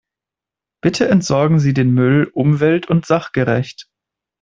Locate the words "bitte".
0.81-1.09